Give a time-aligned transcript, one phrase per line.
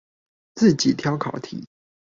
[0.55, 1.63] 自己挑考題